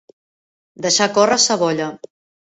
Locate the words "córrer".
1.17-1.37